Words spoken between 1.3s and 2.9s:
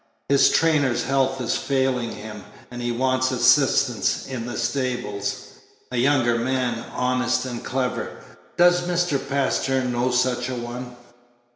is failing him, and